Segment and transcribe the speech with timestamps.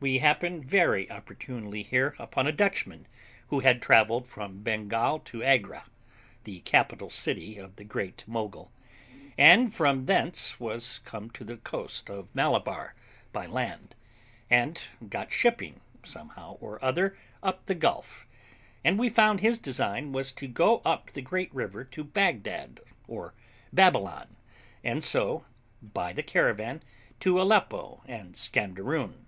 [0.00, 3.06] We happened very opportunely here upon a Dutchman,
[3.46, 5.84] who had travelled from Bengal to Agra,
[6.44, 8.70] the capital city of the Great Mogul,
[9.38, 12.94] and from thence was come to the coast of Malabar
[13.32, 13.94] by land,
[14.50, 18.26] and got shipping, somehow or other, up the Gulf;
[18.84, 23.34] and we found his design was to go up the great river to Bagdad or
[23.72, 24.36] Babylon,
[24.84, 25.46] and so,
[25.80, 26.82] by the caravan,
[27.20, 29.26] to Aleppo and Scanderoon.